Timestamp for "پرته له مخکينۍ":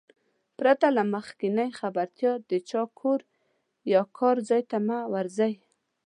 0.57-1.69